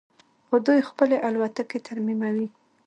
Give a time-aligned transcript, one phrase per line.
[0.47, 2.47] خو دوی خپلې الوتکې ترمیموي.